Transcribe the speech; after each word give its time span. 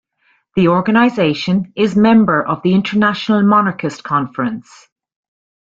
The 0.55 0.67
organization 0.69 1.73
is 1.75 1.95
member 1.95 2.43
of 2.43 2.63
the 2.63 2.73
International 2.73 3.43
Monarchist 3.43 4.03
Conference. 4.03 4.87